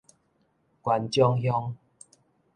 [0.81, 1.75] 元長鄉